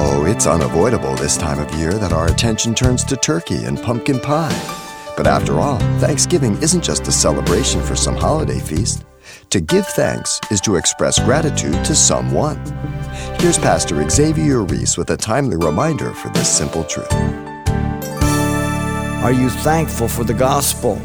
Oh, 0.00 0.26
it's 0.26 0.46
unavoidable 0.46 1.16
this 1.16 1.36
time 1.36 1.58
of 1.58 1.74
year 1.74 1.92
that 1.94 2.12
our 2.12 2.28
attention 2.28 2.72
turns 2.72 3.02
to 3.02 3.16
turkey 3.16 3.64
and 3.64 3.82
pumpkin 3.82 4.20
pie. 4.20 4.56
But 5.16 5.26
after 5.26 5.58
all, 5.58 5.80
Thanksgiving 5.98 6.54
isn't 6.62 6.84
just 6.84 7.08
a 7.08 7.12
celebration 7.12 7.82
for 7.82 7.96
some 7.96 8.14
holiday 8.14 8.60
feast. 8.60 9.04
To 9.50 9.60
give 9.60 9.84
thanks 9.88 10.40
is 10.52 10.60
to 10.60 10.76
express 10.76 11.18
gratitude 11.18 11.84
to 11.84 11.96
someone. 11.96 12.64
Here's 13.40 13.58
Pastor 13.58 14.08
Xavier 14.08 14.62
Reese 14.62 14.96
with 14.96 15.10
a 15.10 15.16
timely 15.16 15.56
reminder 15.56 16.14
for 16.14 16.28
this 16.28 16.48
simple 16.48 16.84
truth. 16.84 17.12
Are 19.24 19.32
you 19.32 19.50
thankful 19.50 20.06
for 20.06 20.22
the 20.22 20.32
gospel? 20.32 20.96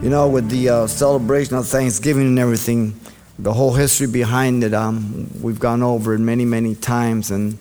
You 0.00 0.08
know, 0.08 0.30
with 0.30 0.48
the 0.48 0.70
uh, 0.70 0.86
celebration 0.86 1.56
of 1.56 1.68
Thanksgiving 1.68 2.28
and 2.28 2.38
everything, 2.38 2.98
the 3.38 3.52
whole 3.52 3.74
history 3.74 4.06
behind 4.06 4.64
it, 4.64 4.72
um, 4.72 5.28
we've 5.42 5.60
gone 5.60 5.82
over 5.82 6.14
it 6.14 6.20
many, 6.20 6.46
many 6.46 6.74
times, 6.74 7.30
and 7.30 7.58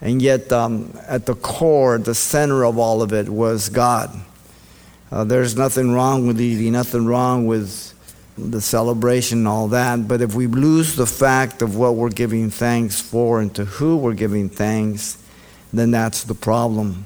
and 0.00 0.20
yet 0.20 0.52
um, 0.52 0.92
at 1.06 1.26
the 1.26 1.34
core, 1.34 1.98
the 1.98 2.14
center 2.14 2.64
of 2.64 2.78
all 2.78 3.02
of 3.02 3.12
it 3.12 3.28
was 3.28 3.68
God. 3.68 4.10
Uh, 5.10 5.24
there's 5.24 5.56
nothing 5.56 5.92
wrong 5.92 6.26
with 6.26 6.40
eating, 6.40 6.72
nothing 6.72 7.06
wrong 7.06 7.46
with 7.46 7.92
the 8.36 8.60
celebration 8.60 9.38
and 9.38 9.48
all 9.48 9.68
that. 9.68 10.06
But 10.06 10.20
if 10.20 10.34
we 10.34 10.46
lose 10.46 10.96
the 10.96 11.06
fact 11.06 11.62
of 11.62 11.76
what 11.76 11.94
we're 11.94 12.10
giving 12.10 12.50
thanks 12.50 13.00
for 13.00 13.40
and 13.40 13.54
to 13.54 13.64
who 13.64 13.96
we're 13.96 14.14
giving 14.14 14.48
thanks, 14.48 15.22
then 15.72 15.90
that's 15.90 16.24
the 16.24 16.34
problem. 16.34 17.04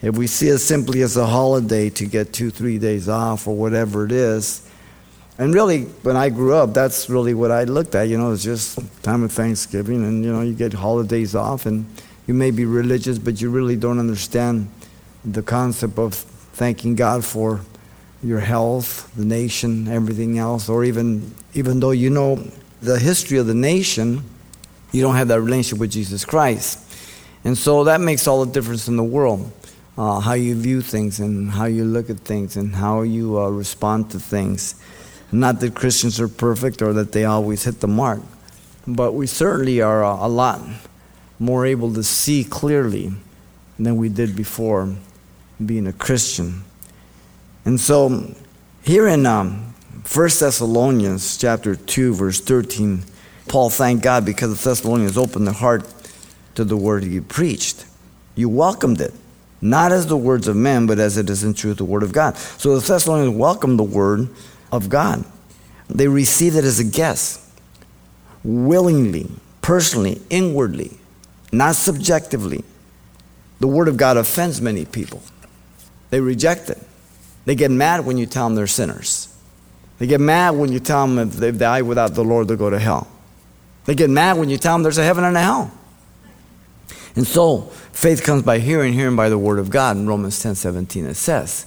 If 0.00 0.16
we 0.16 0.26
see 0.26 0.48
it 0.48 0.58
simply 0.58 1.02
as 1.02 1.16
a 1.16 1.26
holiday 1.26 1.90
to 1.90 2.06
get 2.06 2.32
two, 2.32 2.50
three 2.50 2.78
days 2.78 3.08
off 3.08 3.46
or 3.48 3.56
whatever 3.56 4.04
it 4.04 4.12
is, 4.12 4.68
and 5.36 5.52
really, 5.52 5.82
when 6.02 6.16
I 6.16 6.28
grew 6.28 6.54
up, 6.54 6.74
that's 6.74 7.10
really 7.10 7.34
what 7.34 7.50
I 7.50 7.64
looked 7.64 7.96
at. 7.96 8.04
You 8.04 8.18
know, 8.18 8.32
it's 8.32 8.44
just 8.44 8.78
time 9.02 9.24
of 9.24 9.32
Thanksgiving, 9.32 10.04
and 10.04 10.24
you 10.24 10.32
know, 10.32 10.42
you 10.42 10.54
get 10.54 10.72
holidays 10.72 11.34
off, 11.34 11.66
and 11.66 11.86
you 12.26 12.34
may 12.34 12.50
be 12.50 12.64
religious, 12.64 13.18
but 13.18 13.40
you 13.40 13.50
really 13.50 13.76
don't 13.76 13.98
understand 13.98 14.70
the 15.24 15.42
concept 15.42 15.98
of 15.98 16.14
thanking 16.14 16.94
God 16.94 17.24
for 17.24 17.60
your 18.22 18.40
health, 18.40 19.12
the 19.16 19.24
nation, 19.24 19.88
everything 19.88 20.38
else, 20.38 20.68
or 20.68 20.84
even 20.84 21.34
even 21.52 21.80
though 21.80 21.90
you 21.90 22.10
know 22.10 22.36
the 22.80 22.98
history 22.98 23.38
of 23.38 23.46
the 23.46 23.54
nation, 23.54 24.22
you 24.92 25.02
don't 25.02 25.16
have 25.16 25.28
that 25.28 25.40
relationship 25.40 25.78
with 25.78 25.92
Jesus 25.92 26.24
Christ. 26.24 26.80
And 27.44 27.56
so 27.56 27.84
that 27.84 28.00
makes 28.00 28.26
all 28.26 28.44
the 28.44 28.52
difference 28.52 28.88
in 28.88 28.96
the 28.96 29.04
world. 29.04 29.52
Uh, 29.96 30.18
how 30.18 30.32
you 30.32 30.56
view 30.56 30.82
things 30.82 31.20
and 31.20 31.50
how 31.52 31.66
you 31.66 31.84
look 31.84 32.10
at 32.10 32.18
things 32.18 32.56
and 32.56 32.74
how 32.74 33.02
you 33.02 33.38
uh, 33.38 33.48
respond 33.48 34.10
to 34.10 34.18
things. 34.18 34.74
Not 35.30 35.60
that 35.60 35.76
Christians 35.76 36.20
are 36.20 36.26
perfect 36.26 36.82
or 36.82 36.92
that 36.94 37.12
they 37.12 37.24
always 37.24 37.62
hit 37.62 37.80
the 37.80 37.86
mark, 37.86 38.20
but 38.88 39.12
we 39.12 39.28
certainly 39.28 39.80
are 39.80 40.02
a, 40.02 40.26
a 40.26 40.28
lot 40.28 40.60
more 41.44 41.66
able 41.66 41.92
to 41.92 42.02
see 42.02 42.42
clearly 42.42 43.12
than 43.78 43.96
we 43.96 44.08
did 44.08 44.34
before 44.34 44.94
being 45.64 45.86
a 45.86 45.92
Christian. 45.92 46.64
And 47.64 47.78
so, 47.78 48.34
here 48.82 49.06
in 49.06 49.26
um, 49.26 49.74
1 50.10 50.28
Thessalonians 50.40 51.36
chapter 51.36 51.76
2, 51.76 52.14
verse 52.14 52.40
13, 52.40 53.04
Paul 53.48 53.70
thanked 53.70 54.02
God 54.02 54.24
because 54.24 54.56
the 54.58 54.70
Thessalonians 54.70 55.18
opened 55.18 55.46
their 55.46 55.54
heart 55.54 55.84
to 56.54 56.64
the 56.64 56.76
word 56.76 57.04
he 57.04 57.20
preached. 57.20 57.84
You 58.34 58.48
welcomed 58.48 59.00
it, 59.00 59.12
not 59.60 59.92
as 59.92 60.06
the 60.06 60.16
words 60.16 60.48
of 60.48 60.56
men, 60.56 60.86
but 60.86 60.98
as 60.98 61.16
it 61.16 61.28
is 61.28 61.44
in 61.44 61.54
truth 61.54 61.76
the 61.76 61.84
word 61.84 62.02
of 62.02 62.12
God. 62.12 62.36
So 62.36 62.78
the 62.78 62.86
Thessalonians 62.86 63.36
welcomed 63.36 63.78
the 63.78 63.84
word 63.84 64.28
of 64.72 64.88
God. 64.88 65.24
They 65.88 66.08
received 66.08 66.56
it 66.56 66.64
as 66.64 66.80
a 66.80 66.84
guest, 66.84 67.40
willingly, 68.42 69.30
personally, 69.60 70.22
inwardly, 70.30 70.98
not 71.56 71.76
subjectively. 71.76 72.64
The 73.60 73.66
word 73.66 73.88
of 73.88 73.96
God 73.96 74.16
offends 74.16 74.60
many 74.60 74.84
people. 74.84 75.22
They 76.10 76.20
reject 76.20 76.70
it. 76.70 76.78
They 77.44 77.54
get 77.54 77.70
mad 77.70 78.06
when 78.06 78.18
you 78.18 78.26
tell 78.26 78.46
them 78.46 78.54
they're 78.54 78.66
sinners. 78.66 79.34
They 79.98 80.06
get 80.06 80.20
mad 80.20 80.50
when 80.50 80.72
you 80.72 80.80
tell 80.80 81.06
them 81.06 81.18
if 81.18 81.34
they 81.34 81.52
die 81.52 81.82
without 81.82 82.14
the 82.14 82.24
Lord, 82.24 82.48
they'll 82.48 82.56
go 82.56 82.70
to 82.70 82.78
hell. 82.78 83.08
They 83.84 83.94
get 83.94 84.10
mad 84.10 84.38
when 84.38 84.48
you 84.48 84.56
tell 84.56 84.74
them 84.74 84.82
there's 84.82 84.98
a 84.98 85.04
heaven 85.04 85.24
and 85.24 85.36
a 85.36 85.40
hell. 85.40 85.72
And 87.16 87.26
so, 87.26 87.62
faith 87.92 88.24
comes 88.24 88.42
by 88.42 88.58
hearing, 88.58 88.92
hearing 88.92 89.14
by 89.14 89.28
the 89.28 89.38
word 89.38 89.58
of 89.58 89.70
God. 89.70 89.96
In 89.96 90.08
Romans 90.08 90.42
10 90.42 90.56
17, 90.56 91.06
it 91.06 91.14
says. 91.14 91.66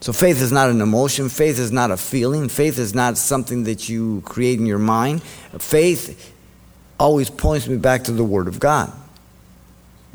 So, 0.00 0.12
faith 0.12 0.40
is 0.40 0.52
not 0.52 0.70
an 0.70 0.80
emotion, 0.80 1.28
faith 1.28 1.58
is 1.58 1.72
not 1.72 1.90
a 1.90 1.96
feeling, 1.96 2.48
faith 2.48 2.78
is 2.78 2.94
not 2.94 3.18
something 3.18 3.64
that 3.64 3.88
you 3.88 4.20
create 4.24 4.60
in 4.60 4.66
your 4.66 4.78
mind. 4.78 5.22
Faith 5.58 6.34
always 7.00 7.30
points 7.30 7.66
me 7.66 7.76
back 7.76 8.04
to 8.04 8.12
the 8.12 8.24
word 8.24 8.46
of 8.46 8.60
God, 8.60 8.92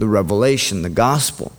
the 0.01 0.07
revelation, 0.07 0.81
the 0.81 0.89
gospel. 0.89 1.51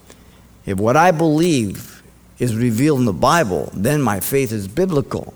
If 0.67 0.79
what 0.79 0.97
I 0.97 1.13
believe 1.13 2.03
is 2.41 2.57
revealed 2.57 2.99
in 2.99 3.05
the 3.05 3.13
Bible, 3.13 3.71
then 3.73 4.03
my 4.03 4.19
faith 4.19 4.51
is 4.51 4.67
biblical. 4.67 5.33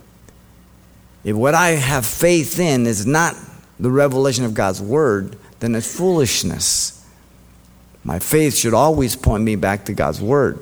If 1.22 1.36
what 1.36 1.54
I 1.54 1.68
have 1.68 2.04
faith 2.04 2.58
in 2.58 2.84
is 2.84 3.06
not 3.06 3.36
the 3.78 3.92
revelation 3.92 4.44
of 4.44 4.54
God's 4.54 4.82
word, 4.82 5.38
then 5.60 5.76
it's 5.76 5.96
foolishness. 5.96 7.08
My 8.02 8.18
faith 8.18 8.56
should 8.56 8.74
always 8.74 9.14
point 9.14 9.44
me 9.44 9.54
back 9.54 9.84
to 9.84 9.92
God's 9.92 10.20
word. 10.20 10.58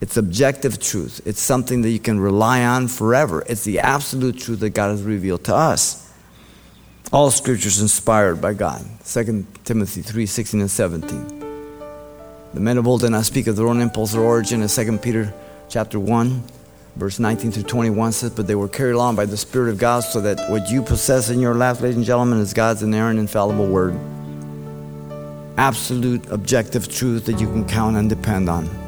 It's 0.00 0.16
objective 0.16 0.80
truth. 0.80 1.20
It's 1.24 1.40
something 1.40 1.82
that 1.82 1.90
you 1.90 2.00
can 2.00 2.18
rely 2.18 2.64
on 2.64 2.88
forever. 2.88 3.44
It's 3.46 3.62
the 3.62 3.78
absolute 3.78 4.38
truth 4.38 4.58
that 4.58 4.70
God 4.70 4.88
has 4.90 5.04
revealed 5.04 5.44
to 5.44 5.54
us. 5.54 6.07
All 7.10 7.30
scriptures 7.30 7.80
inspired 7.80 8.38
by 8.38 8.52
God. 8.52 8.84
2 9.06 9.46
Timothy 9.64 10.02
3 10.02 10.26
16 10.26 10.60
and 10.60 10.70
17. 10.70 11.38
The 12.52 12.60
men 12.60 12.76
of 12.76 12.86
old 12.86 13.00
did 13.00 13.10
not 13.10 13.24
speak 13.24 13.46
of 13.46 13.56
their 13.56 13.66
own 13.66 13.80
impulse 13.80 14.14
or 14.14 14.22
origin. 14.22 14.60
In 14.60 14.68
2 14.68 14.98
Peter 14.98 15.32
chapter 15.70 15.98
1, 15.98 16.42
verse 16.96 17.18
19 17.18 17.50
through 17.52 17.62
21 17.62 18.12
says, 18.12 18.30
But 18.30 18.46
they 18.46 18.54
were 18.54 18.68
carried 18.68 18.92
along 18.92 19.16
by 19.16 19.24
the 19.24 19.38
Spirit 19.38 19.70
of 19.70 19.78
God, 19.78 20.00
so 20.00 20.20
that 20.20 20.50
what 20.50 20.68
you 20.68 20.82
possess 20.82 21.30
in 21.30 21.40
your 21.40 21.54
life, 21.54 21.80
ladies 21.80 21.96
and 21.96 22.04
gentlemen, 22.04 22.40
is 22.40 22.52
God's 22.52 22.82
inerrant, 22.82 23.18
infallible 23.18 23.68
word. 23.68 23.98
Absolute, 25.56 26.28
objective 26.30 26.94
truth 26.94 27.24
that 27.24 27.40
you 27.40 27.46
can 27.46 27.66
count 27.66 27.96
and 27.96 28.10
depend 28.10 28.50
on. 28.50 28.87